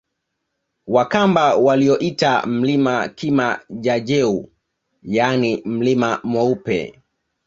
[0.87, 4.49] Wakamba walioita mlima Kima jaJeu
[5.03, 7.01] yaani mlima mweupe